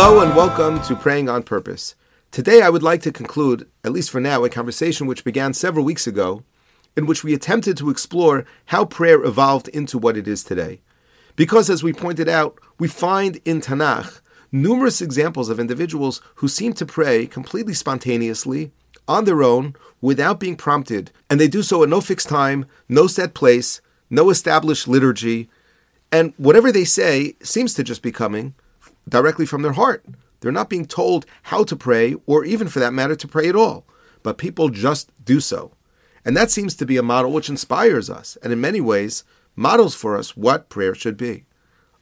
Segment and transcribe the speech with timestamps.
[0.00, 1.96] Hello and welcome to Praying on Purpose.
[2.30, 5.84] Today I would like to conclude, at least for now, a conversation which began several
[5.84, 6.44] weeks ago,
[6.96, 10.82] in which we attempted to explore how prayer evolved into what it is today.
[11.34, 14.20] Because, as we pointed out, we find in Tanakh
[14.52, 18.70] numerous examples of individuals who seem to pray completely spontaneously,
[19.08, 23.08] on their own, without being prompted, and they do so at no fixed time, no
[23.08, 25.50] set place, no established liturgy,
[26.12, 28.54] and whatever they say seems to just be coming
[29.08, 30.04] directly from their heart.
[30.40, 33.56] They're not being told how to pray, or even for that matter, to pray at
[33.56, 33.86] all.
[34.22, 35.72] But people just do so.
[36.24, 39.24] And that seems to be a model which inspires us, and in many ways,
[39.56, 41.44] models for us what prayer should be.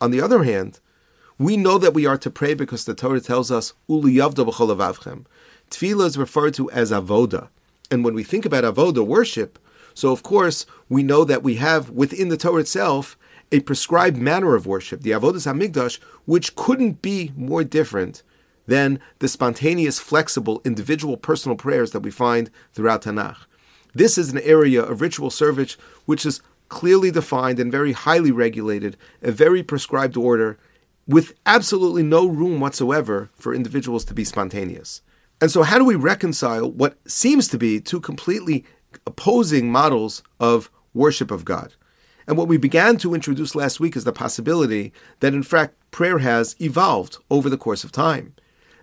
[0.00, 0.80] On the other hand,
[1.38, 3.74] we know that we are to pray because the Torah tells us.
[3.88, 5.26] Tefillah
[6.06, 7.48] is referred to as avoda.
[7.90, 9.58] And when we think about avoda, worship,
[9.94, 13.18] so of course, we know that we have within the Torah itself
[13.52, 18.22] a prescribed manner of worship, the Avodas Hamikdash, which couldn't be more different
[18.66, 23.36] than the spontaneous, flexible, individual personal prayers that we find throughout Tanakh.
[23.94, 25.74] This is an area of ritual service
[26.06, 30.58] which is clearly defined and very highly regulated, a very prescribed order,
[31.06, 35.02] with absolutely no room whatsoever for individuals to be spontaneous.
[35.40, 38.64] And so, how do we reconcile what seems to be two completely
[39.06, 41.74] opposing models of worship of God?
[42.26, 46.18] And what we began to introduce last week is the possibility that, in fact, prayer
[46.18, 48.34] has evolved over the course of time.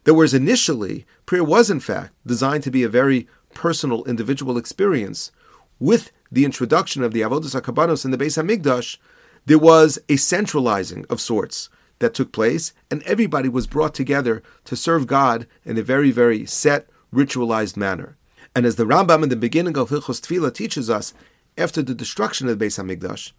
[0.03, 5.31] That whereas initially, prayer was, in fact, designed to be a very personal, individual experience,
[5.79, 8.97] with the introduction of the Avodah HaKorbanos in the Beis HaMikdash,
[9.45, 14.75] there was a centralizing of sorts that took place, and everybody was brought together to
[14.75, 18.17] serve God in a very, very set, ritualized manner.
[18.55, 21.13] And as the Rambam in the beginning of Hilchos Tefillah teaches us,
[21.59, 23.33] after the destruction of the Beis Hamikdash,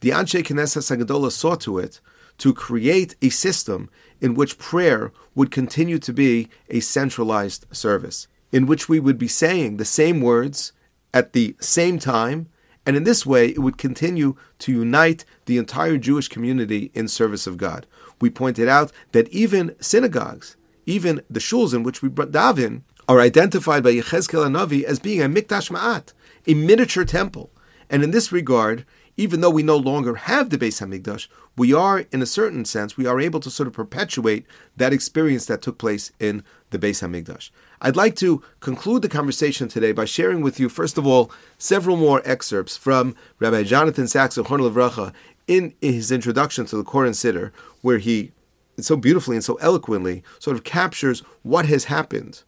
[0.00, 2.00] the Anshe Knesset Hagadola saw to it
[2.38, 3.90] to create a system
[4.20, 9.28] in which prayer would continue to be a centralized service, in which we would be
[9.28, 10.72] saying the same words
[11.12, 12.48] at the same time,
[12.86, 17.46] and in this way it would continue to unite the entire Jewish community in service
[17.46, 17.86] of God.
[18.20, 20.56] We pointed out that even synagogues,
[20.86, 25.22] even the shuls in which we brought daven, are identified by Yechezkel Navi as being
[25.22, 26.12] a mikdash ma'at,
[26.46, 27.50] a miniature temple.
[27.90, 28.84] And in this regard,
[29.16, 32.96] even though we no longer have the Beis Hamikdash, we are, in a certain sense,
[32.96, 34.44] we are able to sort of perpetuate
[34.76, 37.50] that experience that took place in the Beis Hamikdash.
[37.80, 41.96] I'd like to conclude the conversation today by sharing with you, first of all, several
[41.96, 45.12] more excerpts from Rabbi Jonathan Sacks of Horn Levracha
[45.46, 47.52] in his introduction to the Koren Siddur,
[47.82, 48.32] where he
[48.80, 52.42] so beautifully and so eloquently sort of captures what has happened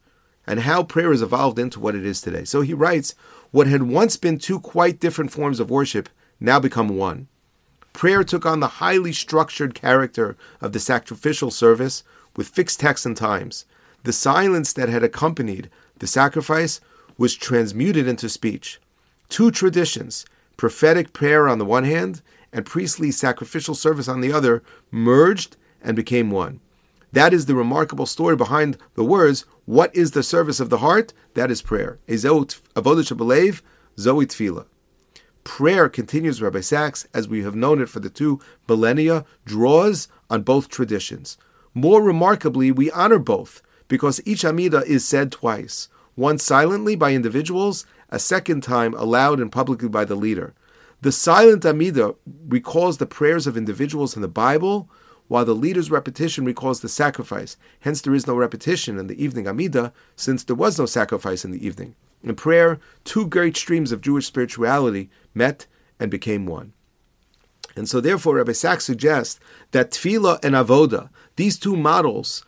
[0.47, 2.45] and how prayer has evolved into what it is today.
[2.45, 3.15] So he writes,
[3.51, 6.09] what had once been two quite different forms of worship
[6.39, 7.29] now become one.
[7.93, 12.05] Prayer took on the highly structured character of the sacrificial service
[12.37, 13.65] with fixed texts and times.
[14.03, 16.81] The silence that had accompanied the sacrifice
[17.17, 18.79] was transmuted into speech.
[19.29, 22.21] Two traditions, prophetic prayer on the one hand
[22.53, 26.61] and priestly sacrificial service on the other, merged and became one.
[27.17, 31.15] That is the remarkable story behind the words, What is the service of the heart?
[31.33, 31.99] That is prayer.
[35.43, 38.39] Prayer, continues Rabbi Sacks, as we have known it for the two
[38.69, 41.39] millennia, draws on both traditions.
[41.73, 47.87] More remarkably, we honor both, because each Amida is said twice, once silently by individuals,
[48.11, 50.53] a second time aloud and publicly by the leader.
[51.01, 52.15] The silent Amida
[52.47, 54.91] recalls the prayers of individuals in the Bible,
[55.29, 57.57] while the leader's repetition recalls the sacrifice.
[57.81, 61.51] Hence, there is no repetition in the evening Amida, since there was no sacrifice in
[61.51, 61.95] the evening.
[62.23, 65.67] In prayer, two great streams of Jewish spirituality met
[65.99, 66.73] and became one.
[67.77, 69.39] And so, therefore, Rabbi Sacks suggests
[69.73, 72.45] that tefillah and avoda, these two models,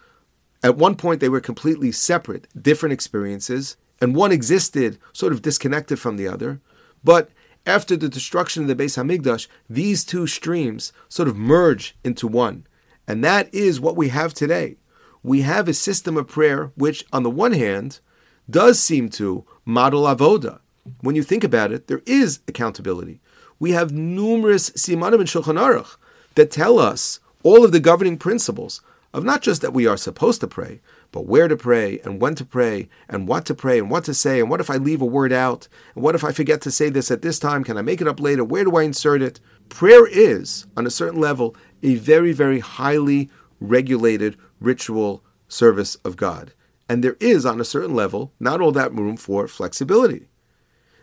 [0.63, 5.99] at one point they were completely separate, different experiences, and one existed sort of disconnected
[5.99, 6.61] from the other.
[7.05, 7.31] But
[7.67, 12.67] after the destruction of the Beis Hamikdash, these two streams sort of merge into one.
[13.09, 14.77] And that is what we have today.
[15.23, 18.01] We have a system of prayer which, on the one hand,
[18.49, 20.61] does seem to model avoda.
[21.01, 23.21] When you think about it, there is accountability.
[23.59, 25.97] We have numerous simanim and Shulchan Aruch
[26.35, 28.83] that tell us all of the governing principles
[29.13, 32.35] of not just that we are supposed to pray, but where to pray and when
[32.35, 35.01] to pray and what to pray and what to say and what if I leave
[35.01, 37.65] a word out and what if I forget to say this at this time?
[37.65, 38.45] Can I make it up later?
[38.45, 39.41] Where do I insert it?
[39.69, 43.31] Prayer is, on a certain level, a very, very highly
[43.61, 46.53] regulated ritual service of God.
[46.89, 50.29] And there is, on a certain level, not all that room for flexibility.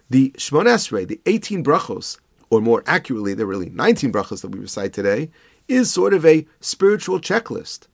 [0.09, 2.19] The Shemoneh Esrei, the 18 brachos,
[2.49, 5.29] or more accurately, there are really 19 brachos that we recite today,
[5.67, 7.87] is sort of a spiritual checklist.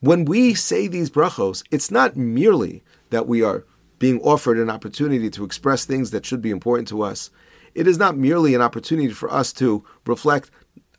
[0.00, 3.64] When we say these brachos, it's not merely that we are
[3.98, 7.30] being offered an opportunity to express things that should be important to us.
[7.74, 10.50] It is not merely an opportunity for us to reflect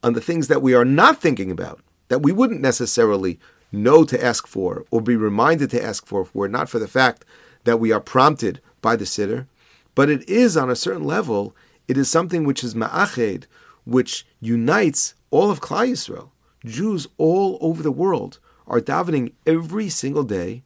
[0.03, 3.39] on the things that we are not thinking about, that we wouldn't necessarily
[3.71, 6.88] know to ask for or be reminded to ask for if we're not for the
[6.88, 7.24] fact
[7.63, 9.48] that we are prompted by the siddur.
[9.95, 11.56] But it is on a certain level,
[11.88, 13.45] it is something which is ma'ached,
[13.86, 16.30] which unites all of Klal Yisrael.
[16.65, 20.63] Jews all over the world are davening every single day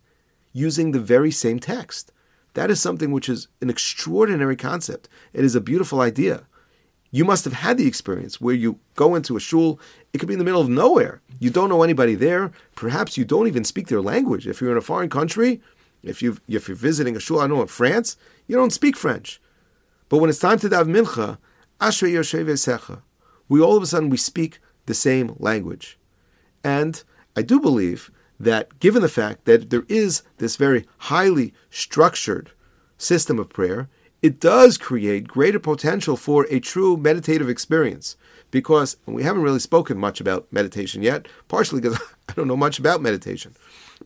[0.51, 2.11] using the very same text.
[2.53, 5.09] That is something which is an extraordinary concept.
[5.33, 6.47] It is a beautiful idea.
[7.15, 9.79] You must have had the experience where you go into a shul,
[10.11, 11.21] it could be in the middle of nowhere.
[11.39, 12.51] You don't know anybody there.
[12.75, 14.45] Perhaps you don't even speak their language.
[14.45, 15.61] If you're in a foreign country,
[16.03, 18.17] if, you if you're visiting a shul, I know in France,
[18.47, 19.39] you don't speak French.
[20.09, 21.37] But when it's time to daven mincha,
[21.79, 23.01] ashrei yoshev
[23.47, 25.97] we all of a sudden we speak the same language.
[26.65, 27.01] And
[27.33, 32.51] I do believe that given the fact that there is this very highly structured
[32.97, 33.87] system of prayer,
[34.25, 38.17] it does create greater potential for a true meditative experience.
[38.49, 41.99] Because we haven't really spoken much about meditation yet, partially because
[42.29, 43.53] I don't know much about meditation.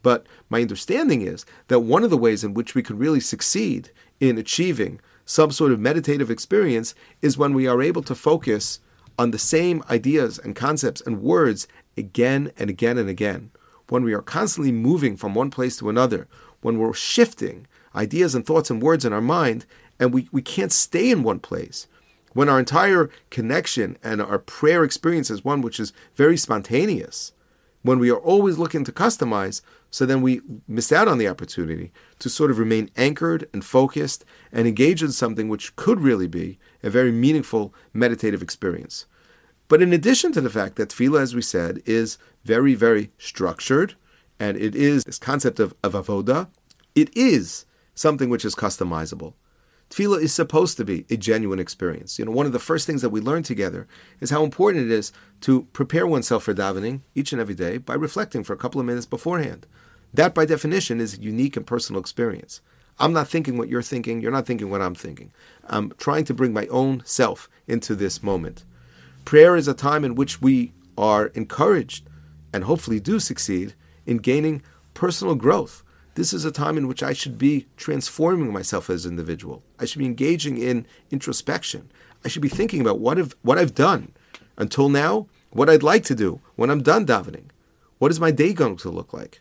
[0.03, 3.91] But my understanding is that one of the ways in which we can really succeed
[4.19, 8.81] in achieving some sort of meditative experience is when we are able to focus
[9.17, 13.51] on the same ideas and concepts and words again and again and again.
[13.87, 16.27] When we are constantly moving from one place to another,
[16.59, 19.65] when we're shifting ideas and thoughts and words in our mind,
[19.99, 21.87] and we, we can't stay in one place.
[22.33, 27.33] When our entire connection and our prayer experience is one which is very spontaneous,
[27.81, 31.91] when we are always looking to customize, so then we miss out on the opportunity
[32.19, 36.59] to sort of remain anchored and focused and engage in something which could really be
[36.83, 39.05] a very meaningful meditative experience.
[39.67, 43.95] But in addition to the fact that tefillah, as we said, is very, very structured,
[44.39, 46.47] and it is this concept of, of avoda,
[46.95, 47.65] it is
[47.95, 49.33] something which is customizable.
[49.89, 52.19] Tefillah is supposed to be a genuine experience.
[52.19, 53.87] You know, one of the first things that we learn together
[54.19, 57.95] is how important it is to prepare oneself for davening each and every day by
[57.95, 59.65] reflecting for a couple of minutes beforehand.
[60.13, 62.61] That, by definition, is a unique and personal experience.
[62.99, 65.31] I'm not thinking what you're thinking, you're not thinking what I'm thinking.
[65.67, 68.65] I'm trying to bring my own self into this moment.
[69.25, 72.07] Prayer is a time in which we are encouraged
[72.53, 73.73] and hopefully do succeed
[74.05, 74.61] in gaining
[74.93, 75.83] personal growth.
[76.19, 79.63] This is a time in which I should be transforming myself as an individual.
[79.79, 81.89] I should be engaging in introspection.
[82.25, 84.11] I should be thinking about what, have, what I've done
[84.57, 87.45] until now, what I'd like to do when I'm done davening.
[87.99, 89.39] What is my day going to look like?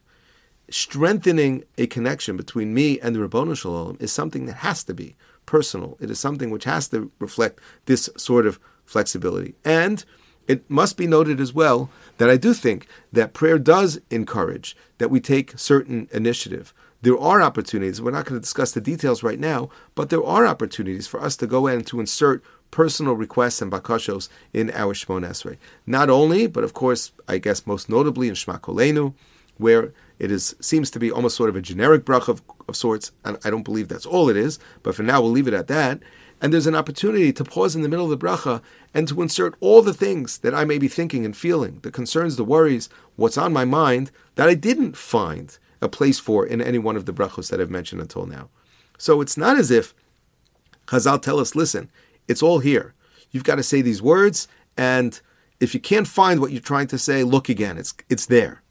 [0.71, 4.95] Strengthening a connection between me and the Ribbono Shel Olam is something that has to
[4.95, 5.17] be
[5.47, 5.97] personal.
[5.99, 9.57] It is something which has to reflect this sort of flexibility.
[9.65, 10.05] And
[10.49, 15.11] it must be noted as well that I do think that prayer does encourage that
[15.11, 16.75] we take certain initiative.
[17.03, 20.47] There are opportunities, we're not going to discuss the details right now, but there are
[20.47, 22.43] opportunities for us to go in and to insert
[22.73, 25.58] personal requests and bakashos in our Shemoneh Esrei.
[25.87, 29.15] Not only, but of course, I guess most notably in Shema Kolenu,
[29.58, 33.13] where it is seems to be almost sort of a generic brach of, of sorts,
[33.25, 35.69] and I don't believe that's all it is, but for now we'll leave it at
[35.69, 36.01] that
[36.41, 38.63] and there's an opportunity to pause in the middle of the bracha
[38.94, 42.37] and to insert all the things that I may be thinking and feeling, the concerns,
[42.37, 46.79] the worries, what's on my mind that I didn't find a place for in any
[46.79, 48.51] one of the brachos that I've mentioned until now.
[48.98, 49.94] So it's not as if
[50.87, 51.91] Chazal tell us, listen,
[52.27, 52.94] it's all here.
[53.31, 55.20] You've got to say these words, and
[55.60, 57.79] if you can't find what you're trying to say, look again.
[57.79, 58.63] It's it's there.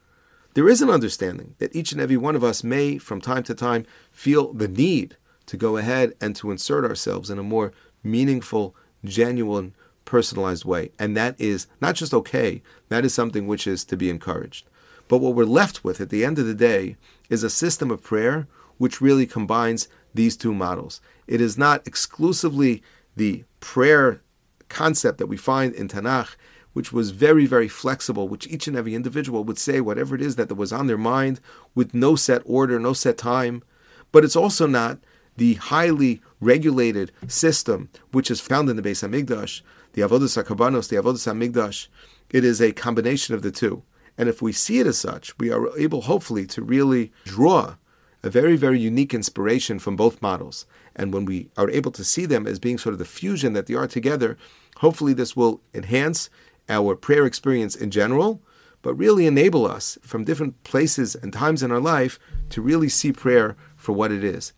[0.58, 3.54] There is an understanding that each and every one of us may, from time to
[3.54, 7.74] time, feel the need to go ahead and to insert ourselves in a more
[8.04, 10.90] meaningful, genuine, personalized way.
[10.98, 14.66] And that is not just okay, that is something which is to be encouraged.
[15.08, 16.96] But what we're left with at the end of the day
[17.30, 18.48] is a system of prayer
[18.80, 21.02] which really combines these two models.
[21.28, 22.82] It is not exclusively
[23.16, 24.24] the prayer
[24.70, 26.36] concept that we find in Tanakh,
[26.78, 30.36] which was very, very flexible, which each and every individual would say whatever it is
[30.36, 31.40] that was on their mind
[31.74, 33.64] with no set order, no set time.
[34.12, 35.00] But it's also not
[35.38, 40.98] the highly regulated system which is found in the Beis Hamikdash, the Avodas HaKorbanos, the
[40.98, 41.88] Avodas Hamikdash,
[42.30, 43.82] it is a combination of the two.
[44.16, 47.78] And if we see it as such, we are able, hopefully, to really draw
[48.22, 50.68] a very, very unique inspiration from both models.
[50.96, 53.66] And when we are able to see them as being sort of the fusion that
[53.66, 54.38] they are together,
[54.78, 56.30] hopefully this will enhance
[56.70, 58.42] our prayer experience in general,
[58.82, 62.20] but really enable us from different places and times in our life
[62.50, 64.54] to really see prayer for what it is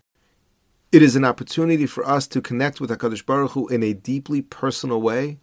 [0.92, 4.42] it is an opportunity for us to connect with HaKadosh Baruch Hu in a deeply
[4.42, 5.38] personal way,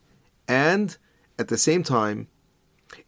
[0.48, 0.98] and
[1.40, 2.28] at the same time,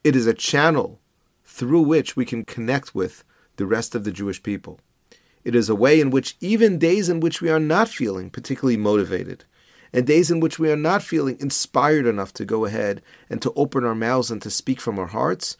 [0.06, 1.02] it is a channel
[1.44, 3.26] through which we can connect with
[3.58, 4.80] the rest of the Jewish people.
[5.44, 8.78] It is a way in which even days in which we are not feeling particularly
[8.78, 9.44] motivated,
[9.92, 13.54] and days in which we are not feeling inspired enough to go ahead and to
[13.56, 15.58] open our mouths and to speak from our hearts,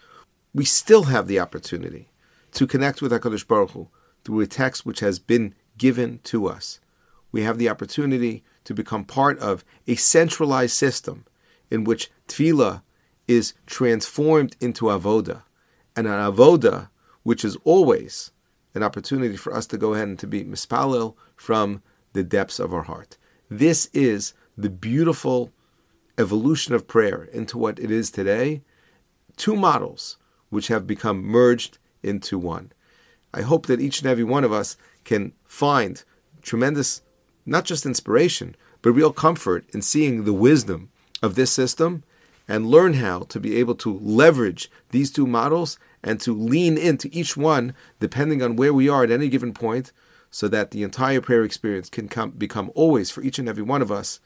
[0.54, 2.10] we still have the opportunity
[2.52, 3.88] to connect with HaKadosh Baruch Hu
[4.24, 6.80] through a text which has been given to us.
[7.32, 11.26] We have the opportunity to become part of a centralized system
[11.70, 12.82] in which tefillah
[13.28, 15.44] is transformed into avoda,
[15.96, 16.90] and an avoda
[17.24, 18.32] which is always
[18.74, 21.82] an opportunity for us to go ahead and to be mispalel from
[22.14, 23.18] the depths of our heart.
[23.50, 25.52] This is the beautiful
[26.20, 28.62] evolution of prayer into what it is today.
[29.38, 30.18] Two models
[30.52, 32.72] which have become merged into one.
[33.34, 36.04] I hope that each and every one of us can find
[36.44, 37.02] tremendous,
[37.44, 40.92] not just inspiration, but real comfort in seeing the wisdom
[41.24, 42.04] of this system
[42.48, 47.10] and learn how to be able to leverage these two models and to lean into
[47.12, 49.92] each one depending on where we are at any given point
[50.32, 53.82] so that the entire prayer experience can come, become always for each and every one
[53.82, 54.20] of us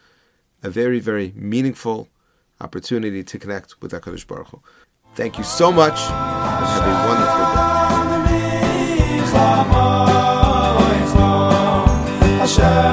[0.62, 2.10] a very, very meaningful
[2.62, 4.62] opportunity to connect with HaKadosh Baruch Hu.
[5.16, 7.44] Thank you so much and have a wonderful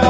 [0.05, 0.10] day.